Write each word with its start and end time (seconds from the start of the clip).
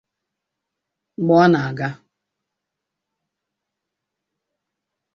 Mgbe 1.25 1.33
ọ 1.43 1.45
na-aga 1.51 1.89